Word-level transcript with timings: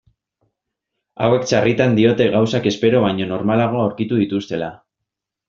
Hauek 1.25 1.45
sarritan 1.51 1.93
diote 1.99 2.27
gauzak 2.37 2.67
espero 2.73 3.03
baino 3.05 3.29
normalago 3.35 3.85
aurkitu 3.85 4.21
dituztela. 4.25 4.73